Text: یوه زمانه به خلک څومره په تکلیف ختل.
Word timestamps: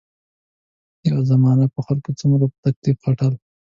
یوه 1.07 1.23
زمانه 1.31 1.65
به 1.73 1.79
خلک 1.85 2.05
څومره 2.19 2.45
په 2.49 2.55
تکلیف 2.65 2.97
ختل. 3.05 3.33